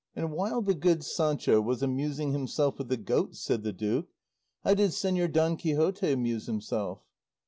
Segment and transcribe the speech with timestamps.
[0.15, 4.07] "And while the good Sancho was amusing himself with the goats," said the duke,
[4.63, 7.03] "how did Señor Don Quixote amuse himself?"